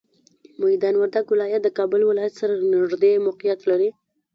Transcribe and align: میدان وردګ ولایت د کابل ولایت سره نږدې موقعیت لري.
میدان 0.63 0.95
وردګ 0.97 1.25
ولایت 1.31 1.61
د 1.63 1.69
کابل 1.77 2.01
ولایت 2.05 2.33
سره 2.41 2.53
نږدې 2.73 3.11
موقعیت 3.25 3.59
لري. 3.69 3.89